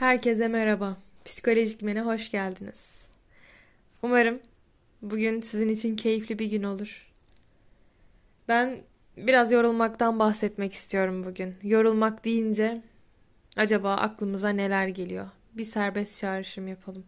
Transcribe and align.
Herkese 0.00 0.48
merhaba. 0.48 0.96
Psikolojik 1.24 1.82
Men'e 1.82 2.00
hoş 2.00 2.30
geldiniz. 2.30 3.08
Umarım 4.02 4.40
bugün 5.02 5.40
sizin 5.40 5.68
için 5.68 5.96
keyifli 5.96 6.38
bir 6.38 6.46
gün 6.46 6.62
olur. 6.62 7.10
Ben 8.48 8.82
biraz 9.16 9.52
yorulmaktan 9.52 10.18
bahsetmek 10.18 10.72
istiyorum 10.72 11.24
bugün. 11.24 11.54
Yorulmak 11.62 12.24
deyince 12.24 12.82
acaba 13.56 13.94
aklımıza 13.94 14.48
neler 14.48 14.88
geliyor? 14.88 15.28
Bir 15.54 15.64
serbest 15.64 16.20
çağrışım 16.20 16.68
yapalım. 16.68 17.04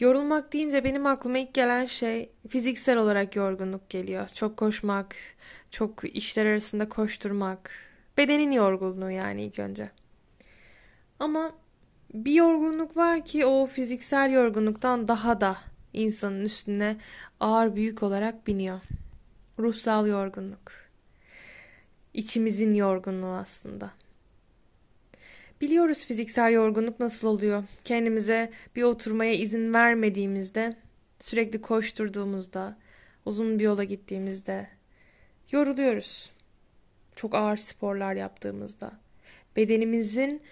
Yorulmak 0.00 0.52
deyince 0.52 0.84
benim 0.84 1.06
aklıma 1.06 1.38
ilk 1.38 1.54
gelen 1.54 1.86
şey 1.86 2.30
fiziksel 2.48 2.98
olarak 2.98 3.36
yorgunluk 3.36 3.90
geliyor. 3.90 4.28
Çok 4.28 4.56
koşmak, 4.56 5.16
çok 5.70 6.16
işler 6.16 6.46
arasında 6.46 6.88
koşturmak. 6.88 7.70
Bedenin 8.16 8.50
yorgunluğu 8.50 9.10
yani 9.10 9.42
ilk 9.42 9.58
önce. 9.58 9.90
Ama 11.18 11.52
bir 12.14 12.32
yorgunluk 12.32 12.96
var 12.96 13.24
ki 13.24 13.46
o 13.46 13.66
fiziksel 13.66 14.32
yorgunluktan 14.32 15.08
daha 15.08 15.40
da 15.40 15.56
insanın 15.92 16.44
üstüne 16.44 16.96
ağır 17.40 17.76
büyük 17.76 18.02
olarak 18.02 18.46
biniyor. 18.46 18.80
Ruhsal 19.58 20.06
yorgunluk. 20.06 20.72
İçimizin 22.14 22.74
yorgunluğu 22.74 23.34
aslında. 23.34 23.90
Biliyoruz 25.60 26.06
fiziksel 26.06 26.52
yorgunluk 26.52 27.00
nasıl 27.00 27.28
oluyor. 27.28 27.64
Kendimize 27.84 28.52
bir 28.76 28.82
oturmaya 28.82 29.34
izin 29.34 29.74
vermediğimizde, 29.74 30.76
sürekli 31.20 31.62
koşturduğumuzda, 31.62 32.76
uzun 33.24 33.58
bir 33.58 33.64
yola 33.64 33.84
gittiğimizde 33.84 34.68
yoruluyoruz. 35.50 36.30
Çok 37.16 37.34
ağır 37.34 37.56
sporlar 37.56 38.14
yaptığımızda. 38.14 38.92
Bedenimizin 39.56 40.42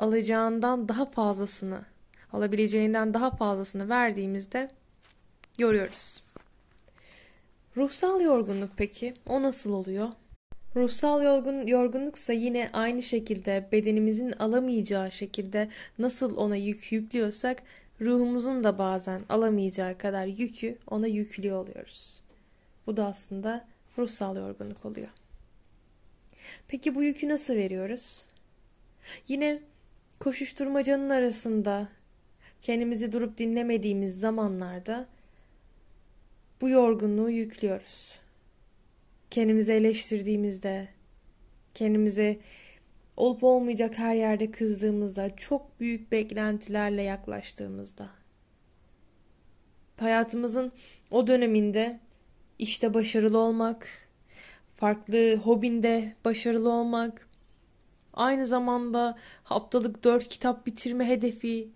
alacağından 0.00 0.88
daha 0.88 1.06
fazlasını, 1.06 1.84
alabileceğinden 2.32 3.14
daha 3.14 3.30
fazlasını 3.30 3.88
verdiğimizde 3.88 4.70
yoruyoruz. 5.58 6.22
Ruhsal 7.76 8.20
yorgunluk 8.20 8.70
peki 8.76 9.14
o 9.26 9.42
nasıl 9.42 9.72
oluyor? 9.72 10.08
Ruhsal 10.76 11.22
yorgun, 11.22 11.66
yorgunluksa 11.66 12.32
yine 12.32 12.70
aynı 12.72 13.02
şekilde 13.02 13.68
bedenimizin 13.72 14.32
alamayacağı 14.32 15.12
şekilde 15.12 15.68
nasıl 15.98 16.36
ona 16.36 16.56
yük 16.56 16.92
yüklüyorsak 16.92 17.62
ruhumuzun 18.00 18.64
da 18.64 18.78
bazen 18.78 19.22
alamayacağı 19.28 19.98
kadar 19.98 20.26
yükü 20.26 20.78
ona 20.86 21.06
yüklüyor 21.06 21.56
oluyoruz. 21.62 22.22
Bu 22.86 22.96
da 22.96 23.06
aslında 23.06 23.66
ruhsal 23.98 24.36
yorgunluk 24.36 24.84
oluyor. 24.84 25.08
Peki 26.68 26.94
bu 26.94 27.02
yükü 27.02 27.28
nasıl 27.28 27.54
veriyoruz? 27.54 28.26
Yine 29.28 29.60
koşuşturmacanın 30.20 31.10
arasında 31.10 31.88
kendimizi 32.62 33.12
durup 33.12 33.38
dinlemediğimiz 33.38 34.20
zamanlarda 34.20 35.06
bu 36.60 36.68
yorgunluğu 36.68 37.30
yüklüyoruz. 37.30 38.20
Kendimizi 39.30 39.72
eleştirdiğimizde, 39.72 40.88
kendimize 41.74 42.38
olup 43.16 43.44
olmayacak 43.44 43.98
her 43.98 44.14
yerde 44.14 44.50
kızdığımızda, 44.50 45.36
çok 45.36 45.80
büyük 45.80 46.12
beklentilerle 46.12 47.02
yaklaştığımızda. 47.02 48.10
Hayatımızın 49.96 50.72
o 51.10 51.26
döneminde 51.26 52.00
işte 52.58 52.94
başarılı 52.94 53.38
olmak, 53.38 53.88
farklı 54.76 55.36
hobinde 55.36 56.14
başarılı 56.24 56.70
olmak, 56.72 57.29
Aynı 58.14 58.46
zamanda 58.46 59.18
haftalık 59.44 60.04
4 60.04 60.28
kitap 60.28 60.66
bitirme 60.66 61.08
hedefi, 61.08 61.68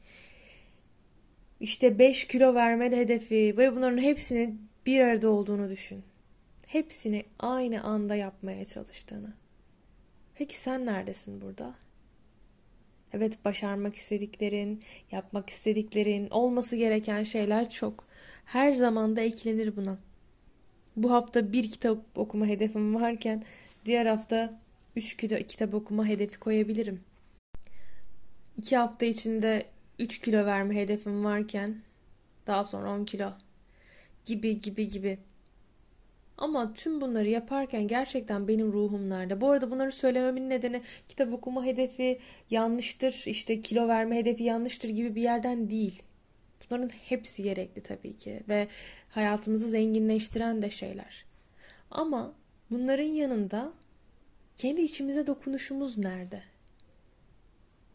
işte 1.61 1.99
5 1.99 2.27
kilo 2.27 2.55
verme 2.55 2.97
hedefi 2.97 3.55
ve 3.59 3.77
bunların 3.77 3.99
hepsinin 3.99 4.69
bir 4.87 5.00
arada 5.00 5.28
olduğunu 5.28 5.71
düşün. 5.71 6.03
Hepsini 6.67 7.25
aynı 7.39 7.84
anda 7.84 8.15
yapmaya 8.15 8.65
çalıştığını. 8.65 9.33
Peki 10.34 10.59
sen 10.59 10.87
neredesin 10.87 11.41
burada? 11.41 11.75
Evet 13.12 13.44
başarmak 13.44 13.94
istediklerin, 13.94 14.83
yapmak 15.12 15.50
istediklerin, 15.50 16.31
olması 16.31 16.77
gereken 16.77 17.23
şeyler 17.23 17.71
çok. 17.71 18.05
Her 18.44 18.73
zaman 18.73 19.17
da 19.17 19.21
eklenir 19.21 19.77
buna. 19.77 19.99
Bu 20.97 21.11
hafta 21.12 21.53
bir 21.53 21.71
kitap 21.71 21.99
okuma 22.17 22.47
hedefim 22.47 22.94
varken 22.94 23.43
diğer 23.84 24.06
hafta 24.06 24.61
3 24.97 25.16
kilo 25.16 25.37
kitap 25.37 25.75
okuma 25.75 26.06
hedefi 26.06 26.38
koyabilirim. 26.38 27.00
2 28.59 28.77
hafta 28.77 29.06
içinde 29.06 29.66
3 29.99 30.21
kilo 30.21 30.47
verme 30.47 30.75
hedefim 30.75 31.25
varken 31.25 31.82
daha 32.47 32.65
sonra 32.65 32.91
10 32.91 33.05
kilo 33.05 33.32
gibi 34.25 34.60
gibi 34.60 34.88
gibi. 34.88 35.19
Ama 36.38 36.75
tüm 36.75 37.00
bunları 37.00 37.28
yaparken 37.28 37.88
gerçekten 37.88 38.49
benim 38.49 38.72
ruhum 38.72 39.10
nerede? 39.10 39.41
Bu 39.41 39.50
arada 39.50 39.71
bunları 39.71 39.93
söylememin 39.93 40.50
nedeni 40.50 40.82
kitap 41.09 41.32
okuma 41.32 41.65
hedefi 41.65 42.19
yanlıştır, 42.50 43.22
işte 43.26 43.61
kilo 43.61 43.88
verme 43.88 44.16
hedefi 44.16 44.44
yanlıştır 44.44 44.88
gibi 44.88 45.15
bir 45.15 45.22
yerden 45.22 45.71
değil. 45.71 46.03
Bunların 46.71 46.88
hepsi 46.88 47.43
gerekli 47.43 47.82
tabii 47.82 48.19
ki 48.19 48.43
ve 48.49 48.69
hayatımızı 49.11 49.69
zenginleştiren 49.69 50.62
de 50.62 50.71
şeyler. 50.71 51.25
Ama 51.91 52.34
bunların 52.71 53.05
yanında 53.05 53.72
kendi 54.59 54.81
içimize 54.81 55.26
dokunuşumuz 55.26 55.98
nerede? 55.98 56.42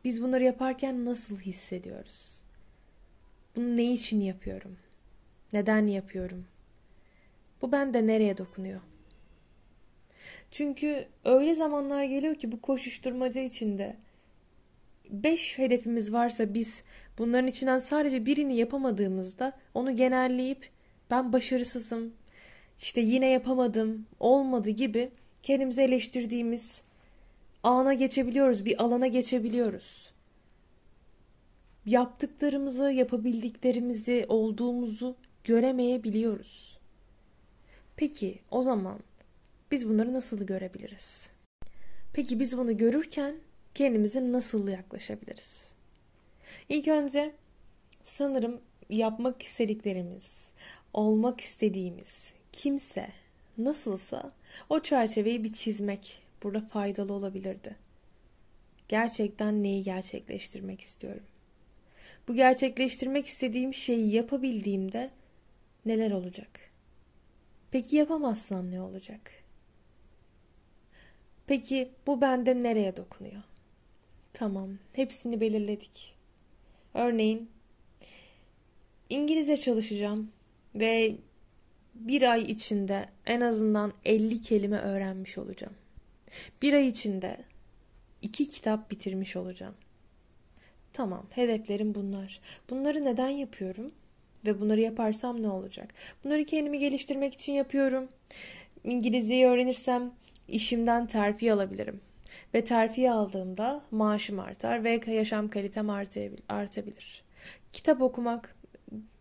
Biz 0.03 0.21
bunları 0.23 0.43
yaparken 0.43 1.05
nasıl 1.05 1.39
hissediyoruz? 1.39 2.43
Bunu 3.55 3.77
ne 3.77 3.93
için 3.93 4.21
yapıyorum? 4.21 4.77
Neden 5.53 5.87
yapıyorum? 5.87 6.45
Bu 7.61 7.71
bende 7.71 8.07
nereye 8.07 8.37
dokunuyor? 8.37 8.81
Çünkü 10.51 11.07
öyle 11.25 11.55
zamanlar 11.55 12.03
geliyor 12.03 12.35
ki 12.35 12.51
bu 12.51 12.61
koşuşturmaca 12.61 13.41
içinde 13.41 13.95
beş 15.09 15.57
hedefimiz 15.57 16.13
varsa 16.13 16.53
biz 16.53 16.83
bunların 17.17 17.47
içinden 17.47 17.79
sadece 17.79 18.25
birini 18.25 18.55
yapamadığımızda 18.55 19.53
onu 19.73 19.95
genelleyip 19.95 20.69
ben 21.11 21.33
başarısızım, 21.33 22.13
işte 22.79 23.01
yine 23.01 23.29
yapamadım, 23.29 24.07
olmadı 24.19 24.69
gibi 24.69 25.11
kendimizi 25.43 25.81
eleştirdiğimiz 25.81 26.81
ana 27.63 27.93
geçebiliyoruz, 27.93 28.65
bir 28.65 28.83
alana 28.83 29.07
geçebiliyoruz. 29.07 30.11
Yaptıklarımızı, 31.85 32.91
yapabildiklerimizi, 32.91 34.25
olduğumuzu 34.29 35.15
göremeyebiliyoruz. 35.43 36.79
Peki 37.95 38.39
o 38.51 38.61
zaman 38.61 38.99
biz 39.71 39.89
bunları 39.89 40.13
nasıl 40.13 40.45
görebiliriz? 40.45 41.29
Peki 42.13 42.39
biz 42.39 42.57
bunu 42.57 42.77
görürken 42.77 43.35
kendimize 43.73 44.31
nasıl 44.31 44.67
yaklaşabiliriz? 44.67 45.71
İlk 46.69 46.87
önce 46.87 47.35
sanırım 48.03 48.61
yapmak 48.89 49.43
istediklerimiz, 49.43 50.51
olmak 50.93 51.41
istediğimiz 51.41 52.33
kimse 52.51 53.07
nasılsa 53.59 54.31
o 54.69 54.81
çerçeveyi 54.81 55.43
bir 55.43 55.53
çizmek 55.53 56.21
burada 56.43 56.61
faydalı 56.61 57.13
olabilirdi. 57.13 57.75
Gerçekten 58.87 59.63
neyi 59.63 59.83
gerçekleştirmek 59.83 60.81
istiyorum? 60.81 61.23
Bu 62.27 62.35
gerçekleştirmek 62.35 63.25
istediğim 63.25 63.73
şeyi 63.73 64.15
yapabildiğimde 64.15 65.11
neler 65.85 66.11
olacak? 66.11 66.59
Peki 67.71 67.95
yapamazsam 67.95 68.71
ne 68.71 68.81
olacak? 68.81 69.31
Peki 71.47 71.91
bu 72.07 72.21
bende 72.21 72.63
nereye 72.63 72.97
dokunuyor? 72.97 73.43
Tamam, 74.33 74.69
hepsini 74.93 75.41
belirledik. 75.41 76.15
Örneğin 76.93 77.49
İngilizce 79.09 79.57
çalışacağım 79.57 80.31
ve 80.75 81.15
bir 81.99 82.31
ay 82.31 82.41
içinde 82.41 83.05
en 83.25 83.41
azından 83.41 83.93
50 84.05 84.41
kelime 84.41 84.77
öğrenmiş 84.77 85.37
olacağım. 85.37 85.73
Bir 86.61 86.73
ay 86.73 86.87
içinde 86.87 87.37
iki 88.21 88.47
kitap 88.47 88.91
bitirmiş 88.91 89.35
olacağım. 89.35 89.75
Tamam, 90.93 91.25
hedeflerim 91.29 91.95
bunlar. 91.95 92.41
Bunları 92.69 93.05
neden 93.05 93.29
yapıyorum? 93.29 93.91
Ve 94.45 94.61
bunları 94.61 94.81
yaparsam 94.81 95.41
ne 95.41 95.49
olacak? 95.49 95.93
Bunları 96.23 96.45
kendimi 96.45 96.79
geliştirmek 96.79 97.33
için 97.33 97.53
yapıyorum. 97.53 98.09
İngilizceyi 98.83 99.45
öğrenirsem 99.47 100.11
işimden 100.47 101.07
terfi 101.07 101.53
alabilirim. 101.53 102.01
Ve 102.53 102.63
terfi 102.63 103.11
aldığımda 103.11 103.81
maaşım 103.91 104.39
artar 104.39 104.83
ve 104.83 105.01
yaşam 105.07 105.49
kalitem 105.49 105.89
artabilir. 106.49 107.23
Kitap 107.73 108.01
okumak, 108.01 108.55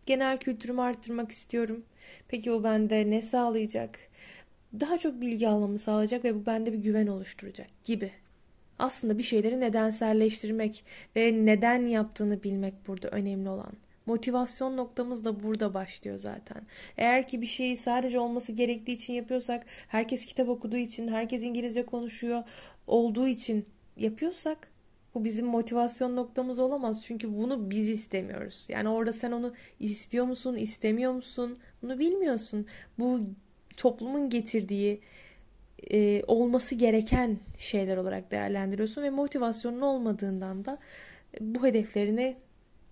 genel 0.05 0.37
kültürümü 0.37 0.81
arttırmak 0.81 1.31
istiyorum. 1.31 1.85
Peki 2.27 2.51
bu 2.51 2.63
bende 2.63 3.09
ne 3.09 3.21
sağlayacak? 3.21 3.99
Daha 4.79 4.97
çok 4.97 5.21
bilgi 5.21 5.47
almamı 5.47 5.79
sağlayacak 5.79 6.25
ve 6.25 6.35
bu 6.35 6.45
bende 6.45 6.73
bir 6.73 6.77
güven 6.77 7.07
oluşturacak 7.07 7.67
gibi. 7.83 8.11
Aslında 8.79 9.17
bir 9.17 9.23
şeyleri 9.23 9.59
nedenselleştirmek 9.59 10.85
ve 11.15 11.45
neden 11.45 11.85
yaptığını 11.85 12.43
bilmek 12.43 12.87
burada 12.87 13.07
önemli 13.09 13.49
olan. 13.49 13.73
Motivasyon 14.05 14.77
noktamız 14.77 15.25
da 15.25 15.43
burada 15.43 15.73
başlıyor 15.73 16.17
zaten. 16.17 16.61
Eğer 16.97 17.27
ki 17.27 17.41
bir 17.41 17.45
şeyi 17.45 17.77
sadece 17.77 18.19
olması 18.19 18.51
gerektiği 18.51 18.91
için 18.91 19.13
yapıyorsak, 19.13 19.65
herkes 19.87 20.25
kitap 20.25 20.49
okuduğu 20.49 20.77
için, 20.77 21.07
herkes 21.07 21.43
İngilizce 21.43 21.85
konuşuyor 21.85 22.43
olduğu 22.87 23.27
için 23.27 23.65
yapıyorsak 23.97 24.68
bu 25.15 25.23
bizim 25.23 25.47
motivasyon 25.47 26.15
noktamız 26.15 26.59
olamaz. 26.59 27.03
Çünkü 27.03 27.37
bunu 27.37 27.71
biz 27.71 27.89
istemiyoruz. 27.89 28.65
Yani 28.69 28.89
orada 28.89 29.13
sen 29.13 29.31
onu 29.31 29.53
istiyor 29.79 30.25
musun, 30.25 30.55
istemiyor 30.55 31.13
musun? 31.13 31.57
Bunu 31.81 31.99
bilmiyorsun. 31.99 32.65
Bu 32.99 33.19
toplumun 33.77 34.29
getirdiği 34.29 35.01
e, 35.91 36.23
olması 36.23 36.75
gereken 36.75 37.37
şeyler 37.57 37.97
olarak 37.97 38.31
değerlendiriyorsun 38.31 39.03
ve 39.03 39.09
motivasyonun 39.09 39.81
olmadığından 39.81 40.65
da 40.65 40.77
bu 41.41 41.65
hedeflerini 41.65 42.35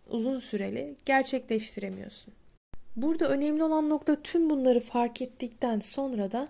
uzun 0.09 0.39
süreli 0.39 0.95
gerçekleştiremiyorsun. 1.05 2.33
Burada 2.95 3.29
önemli 3.29 3.63
olan 3.63 3.89
nokta 3.89 4.21
tüm 4.21 4.49
bunları 4.49 4.79
fark 4.79 5.21
ettikten 5.21 5.79
sonra 5.79 6.31
da 6.31 6.47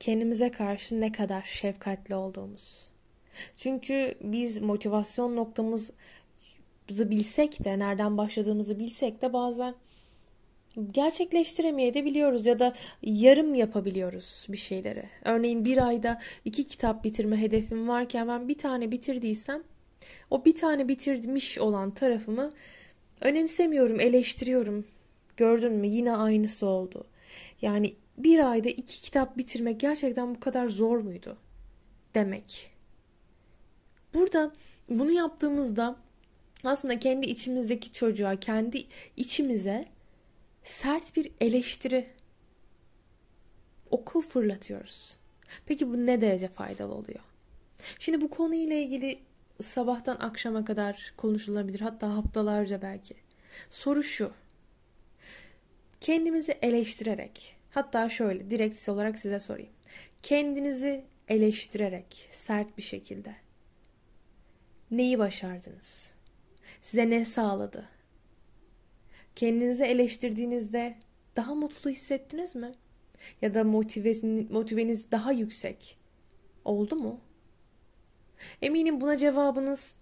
kendimize 0.00 0.50
karşı 0.50 1.00
ne 1.00 1.12
kadar 1.12 1.42
şefkatli 1.42 2.14
olduğumuz. 2.14 2.93
Çünkü 3.56 4.14
biz 4.20 4.60
motivasyon 4.62 5.36
noktamızı 5.36 5.92
bilsek 6.90 7.64
de, 7.64 7.78
nereden 7.78 8.18
başladığımızı 8.18 8.78
bilsek 8.78 9.22
de 9.22 9.32
bazen 9.32 9.74
gerçekleştiremeyebiliyoruz 10.90 12.46
ya 12.46 12.58
da 12.58 12.74
yarım 13.02 13.54
yapabiliyoruz 13.54 14.46
bir 14.48 14.56
şeyleri. 14.56 15.04
Örneğin 15.24 15.64
bir 15.64 15.86
ayda 15.86 16.20
iki 16.44 16.64
kitap 16.64 17.04
bitirme 17.04 17.40
hedefim 17.40 17.88
varken 17.88 18.28
ben 18.28 18.48
bir 18.48 18.58
tane 18.58 18.90
bitirdiysem 18.90 19.62
o 20.30 20.44
bir 20.44 20.54
tane 20.54 20.88
bitirmiş 20.88 21.58
olan 21.58 21.90
tarafımı 21.90 22.52
önemsemiyorum, 23.20 24.00
eleştiriyorum. 24.00 24.84
Gördün 25.36 25.72
mü 25.72 25.86
yine 25.86 26.16
aynısı 26.16 26.66
oldu. 26.66 27.06
Yani 27.62 27.94
bir 28.18 28.50
ayda 28.50 28.68
iki 28.68 29.00
kitap 29.00 29.36
bitirmek 29.38 29.80
gerçekten 29.80 30.34
bu 30.34 30.40
kadar 30.40 30.68
zor 30.68 30.98
muydu? 30.98 31.36
Demek. 32.14 32.73
Burada 34.14 34.52
bunu 34.88 35.12
yaptığımızda 35.12 35.96
aslında 36.64 36.98
kendi 36.98 37.26
içimizdeki 37.26 37.92
çocuğa, 37.92 38.36
kendi 38.36 38.86
içimize 39.16 39.88
sert 40.62 41.16
bir 41.16 41.32
eleştiri 41.40 42.06
oku 43.90 44.20
fırlatıyoruz. 44.22 45.16
Peki 45.66 45.88
bu 45.88 46.06
ne 46.06 46.20
derece 46.20 46.48
faydalı 46.48 46.94
oluyor? 46.94 47.20
Şimdi 47.98 48.20
bu 48.20 48.30
konuyla 48.30 48.76
ilgili 48.76 49.18
sabahtan 49.62 50.16
akşama 50.16 50.64
kadar 50.64 51.14
konuşulabilir. 51.16 51.80
Hatta 51.80 52.16
haftalarca 52.16 52.82
belki. 52.82 53.14
Soru 53.70 54.02
şu. 54.02 54.32
Kendimizi 56.00 56.52
eleştirerek, 56.52 57.56
hatta 57.70 58.08
şöyle 58.08 58.50
direkt 58.50 58.88
olarak 58.88 59.18
size 59.18 59.40
sorayım. 59.40 59.72
Kendinizi 60.22 61.04
eleştirerek 61.28 62.28
sert 62.30 62.78
bir 62.78 62.82
şekilde 62.82 63.43
neyi 64.96 65.18
başardınız? 65.18 66.10
Size 66.80 67.10
ne 67.10 67.24
sağladı? 67.24 67.88
Kendinizi 69.36 69.84
eleştirdiğinizde 69.84 70.94
daha 71.36 71.54
mutlu 71.54 71.90
hissettiniz 71.90 72.54
mi? 72.56 72.74
Ya 73.42 73.54
da 73.54 73.64
motiveniz, 73.64 75.10
daha 75.10 75.32
yüksek 75.32 75.96
oldu 76.64 76.96
mu? 76.96 77.20
Eminim 78.62 79.00
buna 79.00 79.16
cevabınız 79.16 79.94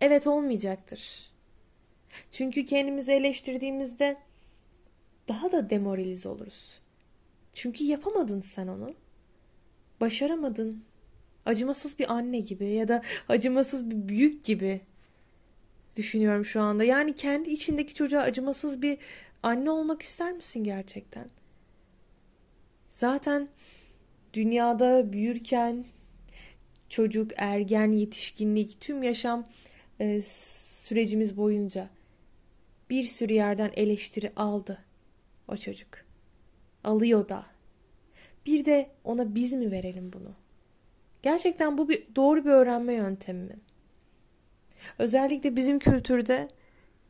evet 0.00 0.26
olmayacaktır. 0.26 1.30
Çünkü 2.30 2.64
kendimizi 2.64 3.12
eleştirdiğimizde 3.12 4.16
daha 5.28 5.52
da 5.52 5.70
demoralize 5.70 6.28
oluruz. 6.28 6.80
Çünkü 7.52 7.84
yapamadın 7.84 8.40
sen 8.40 8.66
onu. 8.66 8.94
Başaramadın. 10.00 10.84
Acımasız 11.48 11.98
bir 11.98 12.12
anne 12.12 12.40
gibi 12.40 12.66
ya 12.66 12.88
da 12.88 13.02
acımasız 13.28 13.90
bir 13.90 14.08
büyük 14.08 14.44
gibi 14.44 14.80
düşünüyorum 15.96 16.44
şu 16.44 16.60
anda. 16.60 16.84
Yani 16.84 17.14
kendi 17.14 17.50
içindeki 17.50 17.94
çocuğa 17.94 18.20
acımasız 18.20 18.82
bir 18.82 18.98
anne 19.42 19.70
olmak 19.70 20.02
ister 20.02 20.32
misin 20.32 20.64
gerçekten? 20.64 21.30
Zaten 22.90 23.48
dünyada 24.34 25.12
büyürken 25.12 25.84
çocuk, 26.88 27.30
ergen, 27.36 27.92
yetişkinlik, 27.92 28.80
tüm 28.80 29.02
yaşam 29.02 29.46
e, 30.00 30.22
sürecimiz 30.22 31.36
boyunca 31.36 31.88
bir 32.90 33.04
sürü 33.04 33.32
yerden 33.32 33.70
eleştiri 33.76 34.32
aldı 34.36 34.84
o 35.48 35.56
çocuk. 35.56 35.88
Alıyor 36.84 37.28
da. 37.28 37.46
Bir 38.46 38.64
de 38.64 38.90
ona 39.04 39.34
biz 39.34 39.52
mi 39.52 39.70
verelim 39.70 40.12
bunu? 40.12 40.47
Gerçekten 41.22 41.78
bu 41.78 41.88
bir 41.88 42.04
doğru 42.16 42.44
bir 42.44 42.50
öğrenme 42.50 42.94
yöntemi 42.94 43.44
mi? 43.44 43.56
Özellikle 44.98 45.56
bizim 45.56 45.78
kültürde 45.78 46.48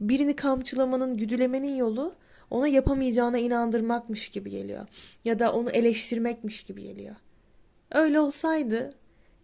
birini 0.00 0.36
kamçılamanın, 0.36 1.16
güdülemenin 1.16 1.76
yolu 1.76 2.14
ona 2.50 2.68
yapamayacağına 2.68 3.38
inandırmakmış 3.38 4.28
gibi 4.28 4.50
geliyor. 4.50 4.86
Ya 5.24 5.38
da 5.38 5.52
onu 5.52 5.70
eleştirmekmiş 5.70 6.62
gibi 6.64 6.82
geliyor. 6.82 7.16
Öyle 7.92 8.20
olsaydı 8.20 8.90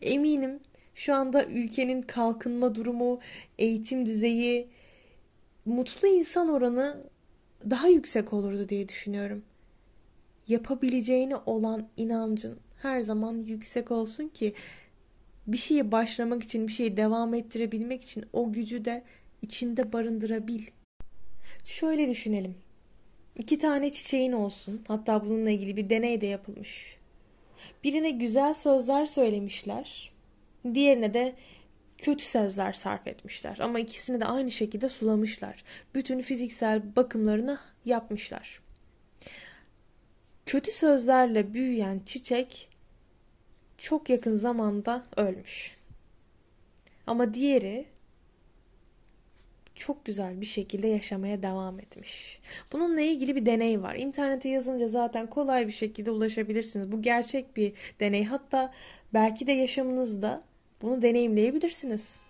eminim 0.03 0.61
şu 0.95 1.15
anda 1.15 1.45
ülkenin 1.45 2.03
kalkınma 2.03 2.75
durumu, 2.75 3.21
eğitim 3.59 4.07
düzeyi, 4.07 4.69
mutlu 5.65 6.09
insan 6.09 6.49
oranı 6.49 7.05
daha 7.71 7.89
yüksek 7.89 8.33
olurdu 8.33 8.69
diye 8.69 8.89
düşünüyorum. 8.89 9.45
Yapabileceğine 10.49 11.37
olan 11.37 11.89
inancın 11.97 12.59
her 12.85 13.01
zaman 13.01 13.39
yüksek 13.39 13.91
olsun 13.91 14.29
ki 14.29 14.55
bir 15.47 15.57
şeyi 15.57 15.93
başlamak 15.93 16.43
için, 16.43 16.69
bir 16.69 16.73
şeyi 16.73 16.97
devam 16.97 17.35
ettirebilmek 17.35 18.03
için 18.03 18.25
o 18.33 18.53
gücü 18.53 18.85
de 18.85 19.03
içinde 19.43 19.93
barındırabil. 19.93 20.67
Şöyle 21.65 22.09
düşünelim. 22.09 22.55
İki 23.37 23.59
tane 23.59 23.91
çiçeğin 23.91 24.33
olsun. 24.33 24.83
Hatta 24.89 25.25
bununla 25.25 25.51
ilgili 25.51 25.77
bir 25.77 25.91
deney 25.91 26.21
de 26.21 26.27
yapılmış. 26.27 26.97
Birine 27.85 28.11
güzel 28.11 28.55
sözler 28.55 29.07
söylemişler. 29.07 30.13
Diğerine 30.75 31.15
de 31.15 31.35
kötü 31.99 32.25
sözler 32.25 32.73
sarf 32.73 33.07
etmişler. 33.07 33.59
Ama 33.61 33.81
ikisini 33.81 34.21
de 34.21 34.25
aynı 34.25 34.51
şekilde 34.51 34.89
sulamışlar. 34.89 35.65
Bütün 35.95 36.21
fiziksel 36.21 36.97
bakımlarını 36.97 37.59
yapmışlar. 37.85 38.61
Kötü 40.47 40.73
sözlerle 40.73 41.55
büyüyen 41.55 42.01
çiçek 42.07 42.69
çok 43.85 44.11
yakın 44.11 44.35
zamanda 44.35 45.03
ölmüş. 45.17 45.77
Ama 47.07 47.35
diğeri 47.35 47.87
çok 49.75 50.05
güzel 50.05 50.41
bir 50.41 50.47
şekilde 50.47 50.87
yaşamaya 50.87 51.43
devam 51.43 51.81
etmiş. 51.81 52.41
Bununla 52.73 53.01
ilgili 53.01 53.37
bir 53.37 53.47
deney 53.47 53.83
var. 53.83 53.95
İnternete 53.95 54.49
yazınca 54.49 54.89
zaten 54.89 55.27
kolay 55.27 55.67
bir 55.67 55.73
şekilde 55.73 56.11
ulaşabilirsiniz. 56.11 56.93
Bu 56.93 57.03
gerçek 57.03 57.57
bir 57.57 57.73
deney. 58.01 58.25
Hatta 58.25 58.73
belki 59.15 59.47
de 59.47 59.53
yaşamınızda 59.53 60.43
bunu 60.83 61.03
deneyimleyebilirsiniz. 61.03 62.21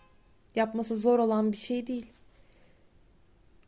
Yapması 0.55 0.97
zor 0.97 1.19
olan 1.19 1.53
bir 1.53 1.57
şey 1.57 1.87
değil. 1.87 2.07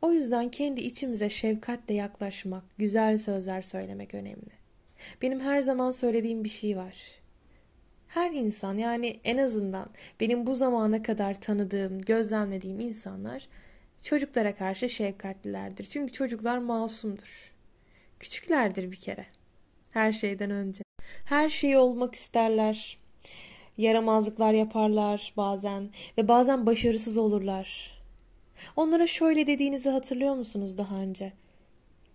O 0.03 0.13
yüzden 0.13 0.51
kendi 0.51 0.81
içimize 0.81 1.31
şefkatle 1.31 1.95
yaklaşmak, 1.95 2.65
güzel 2.79 3.19
sözler 3.19 3.63
söylemek 3.63 4.15
önemli. 4.15 4.57
Benim 5.23 5.41
her 5.41 5.61
zaman 5.61 5.93
söylediğim 5.93 6.45
bir 6.45 6.49
şey 6.49 6.77
var 6.77 6.95
her 8.09 8.31
insan 8.31 8.79
yani 8.79 9.21
en 9.25 9.37
azından 9.37 9.91
benim 10.21 10.47
bu 10.47 10.55
zamana 10.55 11.03
kadar 11.03 11.41
tanıdığım, 11.41 12.01
gözlemlediğim 12.01 12.81
insanlar 12.81 13.49
çocuklara 14.03 14.55
karşı 14.55 14.89
şefkatlilerdir. 14.89 15.85
Çünkü 15.85 16.13
çocuklar 16.13 16.59
masumdur. 16.59 17.53
Küçüklerdir 18.21 18.93
bir 18.93 18.97
kere. 18.97 19.27
Her 19.91 20.13
şeyden 20.13 20.51
önce. 20.51 20.83
Her 21.25 21.51
şeyi 21.51 21.79
olmak 21.79 22.15
isterler. 22.15 22.99
Yaramazlıklar 23.79 24.53
yaparlar 24.53 25.33
bazen 25.37 25.91
ve 26.19 26.29
bazen 26.29 26.67
başarısız 26.67 27.17
olurlar. 27.17 27.97
Onlara 28.77 29.07
şöyle 29.07 29.47
dediğinizi 29.47 29.91
hatırlıyor 29.91 30.35
musunuz 30.35 30.79
daha 30.79 30.97
önce? 30.97 31.33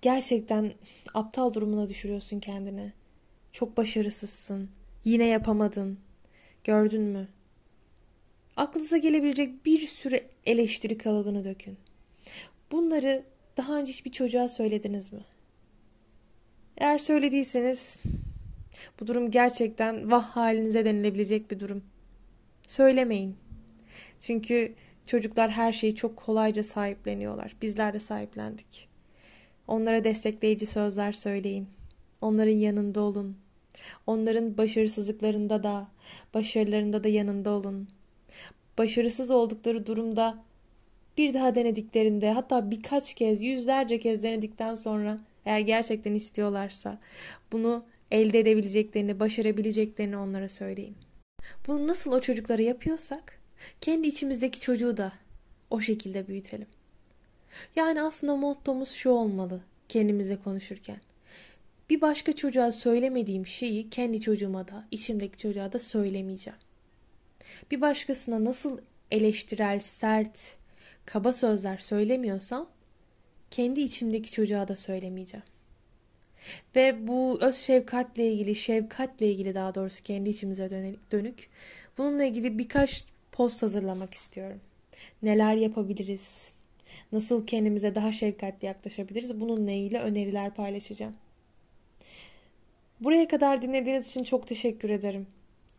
Gerçekten 0.01 0.74
aptal 1.13 1.53
durumuna 1.53 1.89
düşürüyorsun 1.89 2.39
kendini. 2.39 2.93
Çok 3.51 3.77
başarısızsın 3.77 4.69
Yine 5.03 5.25
yapamadın. 5.25 6.00
Gördün 6.63 7.01
mü? 7.01 7.27
Aklınıza 8.58 8.98
gelebilecek 8.98 9.65
bir 9.65 9.79
sürü 9.79 10.20
eleştiri 10.46 10.98
kalıbını 10.98 11.43
dökün. 11.43 11.77
Bunları 12.72 13.24
daha 13.58 13.77
önce 13.77 13.91
hiçbir 13.91 14.12
çocuğa 14.12 14.50
söylediniz 14.50 15.13
mi? 15.13 15.25
Eğer 16.77 17.00
söylediyseniz 17.00 18.00
bu 19.00 19.08
durum 19.08 19.31
gerçekten 19.31 20.12
vah 20.12 20.24
halinize 20.24 20.86
denilebilecek 20.86 21.51
bir 21.51 21.60
durum. 21.60 21.84
Söylemeyin. 22.67 23.36
Çünkü 24.20 24.74
çocuklar 25.05 25.51
her 25.51 25.74
şeyi 25.74 25.96
çok 25.96 26.17
kolayca 26.17 26.63
sahipleniyorlar. 26.63 27.55
Bizler 27.62 27.93
de 27.93 28.00
sahiplendik. 28.00 28.88
Onlara 29.67 30.03
destekleyici 30.03 30.65
sözler 30.65 31.12
söyleyin. 31.12 31.67
Onların 32.22 32.51
yanında 32.51 33.01
olun. 33.01 33.38
Onların 34.07 34.57
başarısızlıklarında 34.57 35.63
da, 35.63 35.88
başarılarında 36.33 37.03
da 37.03 37.07
yanında 37.07 37.50
olun. 37.50 37.88
Başarısız 38.77 39.31
oldukları 39.31 39.85
durumda 39.85 40.43
bir 41.17 41.33
daha 41.33 41.55
denediklerinde 41.55 42.31
hatta 42.31 42.71
birkaç 42.71 43.13
kez, 43.13 43.41
yüzlerce 43.41 44.00
kez 44.00 44.23
denedikten 44.23 44.75
sonra 44.75 45.19
eğer 45.45 45.59
gerçekten 45.59 46.13
istiyorlarsa 46.13 47.00
bunu 47.51 47.85
elde 48.11 48.39
edebileceklerini, 48.39 49.19
başarabileceklerini 49.19 50.17
onlara 50.17 50.50
söyleyin. 50.50 50.95
Bunu 51.67 51.88
nasıl 51.88 52.11
o 52.11 52.19
çocuklara 52.19 52.61
yapıyorsak 52.61 53.39
kendi 53.81 54.07
içimizdeki 54.07 54.59
çocuğu 54.59 54.97
da 54.97 55.13
o 55.69 55.81
şekilde 55.81 56.27
büyütelim. 56.27 56.67
Yani 57.75 58.01
aslında 58.01 58.35
mottomuz 58.35 58.91
şu 58.91 59.09
olmalı 59.09 59.61
kendimize 59.88 60.38
konuşurken. 60.43 60.97
Bir 61.91 62.01
başka 62.01 62.36
çocuğa 62.36 62.71
söylemediğim 62.71 63.48
şeyi 63.48 63.89
kendi 63.89 64.21
çocuğuma 64.21 64.67
da, 64.67 64.88
içimdeki 64.91 65.38
çocuğa 65.38 65.74
da 65.74 65.79
söylemeyeceğim. 65.79 66.60
Bir 67.71 67.81
başkasına 67.81 68.43
nasıl 68.43 68.77
eleştirel, 69.12 69.79
sert, 69.79 70.57
kaba 71.05 71.33
sözler 71.33 71.77
söylemiyorsam 71.77 72.69
kendi 73.50 73.81
içimdeki 73.81 74.31
çocuğa 74.31 74.67
da 74.67 74.75
söylemeyeceğim. 74.75 75.45
Ve 76.75 77.07
bu 77.07 77.38
öz 77.41 77.55
şefkatle 77.55 78.31
ilgili, 78.31 78.55
şefkatle 78.55 79.31
ilgili 79.31 79.55
daha 79.55 79.75
doğrusu 79.75 80.03
kendi 80.03 80.29
içimize 80.29 80.95
dönük. 81.12 81.50
Bununla 81.98 82.24
ilgili 82.24 82.60
birkaç 82.60 83.05
post 83.31 83.63
hazırlamak 83.63 84.13
istiyorum. 84.13 84.60
Neler 85.24 85.55
yapabiliriz? 85.55 86.53
Nasıl 87.12 87.48
kendimize 87.48 87.95
daha 87.95 88.12
şefkatli 88.12 88.65
yaklaşabiliriz? 88.65 89.39
Bununla 89.39 89.71
ilgili 89.71 90.00
öneriler 90.00 90.55
paylaşacağım. 90.55 91.15
Buraya 93.01 93.27
kadar 93.27 93.62
dinlediğiniz 93.62 94.10
için 94.10 94.24
çok 94.24 94.48
teşekkür 94.48 94.89
ederim. 94.89 95.27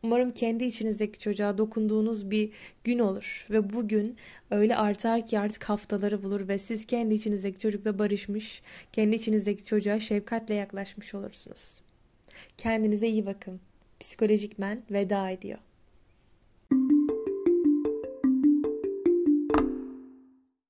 Umarım 0.02 0.30
kendi 0.32 0.64
içinizdeki 0.64 1.18
çocuğa 1.18 1.58
dokunduğunuz 1.58 2.30
bir 2.30 2.50
gün 2.84 2.98
olur 2.98 3.46
ve 3.50 3.72
bugün 3.72 4.16
öyle 4.50 4.76
artar 4.76 5.26
ki 5.26 5.38
artık 5.38 5.64
haftaları 5.64 6.22
bulur 6.22 6.48
ve 6.48 6.58
siz 6.58 6.86
kendi 6.86 7.14
içinizdeki 7.14 7.58
çocukla 7.58 7.98
barışmış, 7.98 8.62
kendi 8.92 9.16
içinizdeki 9.16 9.64
çocuğa 9.64 10.00
şefkatle 10.00 10.54
yaklaşmış 10.54 11.14
olursunuz. 11.14 11.80
Kendinize 12.58 13.08
iyi 13.08 13.26
bakın. 13.26 13.60
Psikolojik 14.00 14.58
men 14.58 14.82
veda 14.90 15.30
ediyor. 15.30 15.58